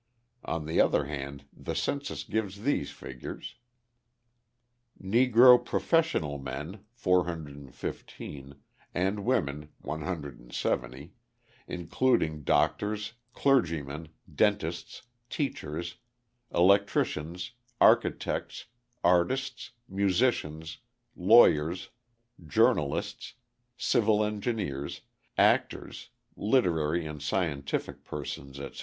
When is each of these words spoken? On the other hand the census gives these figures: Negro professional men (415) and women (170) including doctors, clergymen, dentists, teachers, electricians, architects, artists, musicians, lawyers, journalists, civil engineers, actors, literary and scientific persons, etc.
On 0.43 0.65
the 0.65 0.81
other 0.81 1.05
hand 1.05 1.45
the 1.53 1.75
census 1.75 2.23
gives 2.23 2.61
these 2.63 2.89
figures: 2.89 3.57
Negro 4.99 5.63
professional 5.63 6.39
men 6.39 6.83
(415) 6.95 8.55
and 8.95 9.23
women 9.23 9.69
(170) 9.77 11.13
including 11.67 12.41
doctors, 12.41 13.13
clergymen, 13.35 14.07
dentists, 14.33 15.03
teachers, 15.29 15.97
electricians, 16.51 17.51
architects, 17.79 18.65
artists, 19.03 19.69
musicians, 19.87 20.79
lawyers, 21.15 21.91
journalists, 22.43 23.35
civil 23.77 24.23
engineers, 24.25 25.01
actors, 25.37 26.09
literary 26.35 27.05
and 27.05 27.21
scientific 27.21 28.03
persons, 28.03 28.59
etc. 28.59 28.79